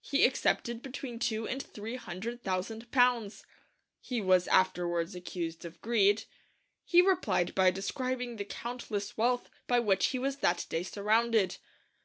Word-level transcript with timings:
He 0.00 0.24
accepted 0.24 0.80
between 0.80 1.18
two 1.18 1.48
and 1.48 1.60
three 1.60 1.96
hundred 1.96 2.44
thousand 2.44 2.88
pounds.' 2.92 3.44
He 4.00 4.20
was 4.20 4.46
afterwards 4.46 5.16
accused 5.16 5.64
of 5.64 5.80
greed. 5.82 6.22
He 6.84 7.02
replied 7.02 7.52
by 7.56 7.72
describing 7.72 8.36
the 8.36 8.44
countless 8.44 9.16
wealth 9.18 9.50
by 9.66 9.80
which 9.80 10.06
he 10.10 10.20
was 10.20 10.36
that 10.36 10.66
day 10.68 10.84
surrounded. 10.84 11.56